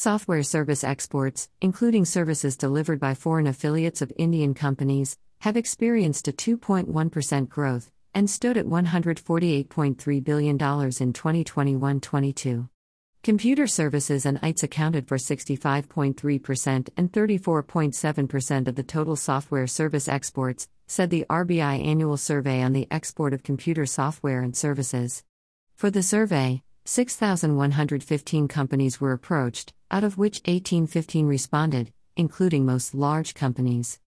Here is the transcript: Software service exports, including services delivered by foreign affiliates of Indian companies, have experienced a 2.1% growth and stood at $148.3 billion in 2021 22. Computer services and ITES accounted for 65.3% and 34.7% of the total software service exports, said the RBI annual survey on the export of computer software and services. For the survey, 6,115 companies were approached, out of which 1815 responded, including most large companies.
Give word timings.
Software 0.00 0.42
service 0.42 0.82
exports, 0.82 1.50
including 1.60 2.06
services 2.06 2.56
delivered 2.56 2.98
by 2.98 3.12
foreign 3.12 3.46
affiliates 3.46 4.00
of 4.00 4.10
Indian 4.16 4.54
companies, 4.54 5.18
have 5.40 5.58
experienced 5.58 6.26
a 6.26 6.32
2.1% 6.32 7.50
growth 7.50 7.90
and 8.14 8.30
stood 8.30 8.56
at 8.56 8.64
$148.3 8.64 10.24
billion 10.24 10.54
in 10.54 11.12
2021 11.12 12.00
22. 12.00 12.68
Computer 13.22 13.66
services 13.66 14.24
and 14.24 14.38
ITES 14.40 14.62
accounted 14.62 15.06
for 15.06 15.18
65.3% 15.18 16.88
and 16.96 17.12
34.7% 17.12 18.68
of 18.68 18.74
the 18.76 18.82
total 18.82 19.16
software 19.16 19.66
service 19.66 20.08
exports, 20.08 20.66
said 20.86 21.10
the 21.10 21.26
RBI 21.28 21.84
annual 21.84 22.16
survey 22.16 22.62
on 22.62 22.72
the 22.72 22.88
export 22.90 23.34
of 23.34 23.42
computer 23.42 23.84
software 23.84 24.40
and 24.40 24.56
services. 24.56 25.24
For 25.74 25.90
the 25.90 26.02
survey, 26.02 26.62
6,115 26.84 28.48
companies 28.48 29.00
were 29.00 29.12
approached, 29.12 29.72
out 29.90 30.04
of 30.04 30.18
which 30.18 30.40
1815 30.46 31.26
responded, 31.26 31.92
including 32.16 32.66
most 32.66 32.94
large 32.94 33.34
companies. 33.34 34.00